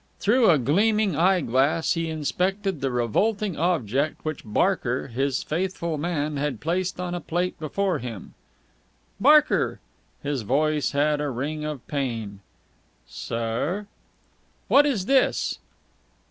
Through 0.19 0.49
a 0.49 0.57
gleaming 0.57 1.15
eye 1.15 1.41
glass 1.41 1.93
he 1.93 2.09
inspected 2.09 2.81
the 2.81 2.89
revolting 2.89 3.55
object 3.55 4.25
which 4.25 4.41
Barker, 4.43 5.09
his 5.09 5.43
faithful 5.43 5.99
man, 5.99 6.37
had 6.37 6.59
placed 6.59 6.99
on 6.99 7.13
a 7.13 7.19
plate 7.21 7.59
before 7.59 7.99
him. 7.99 8.33
"Barker!" 9.19 9.79
His 10.23 10.41
voice 10.41 10.93
had 10.93 11.21
a 11.21 11.29
ring 11.29 11.63
of 11.65 11.85
pain. 11.87 12.39
"Sir?" 13.07 13.85
"What's 14.67 15.05
this?" 15.05 15.59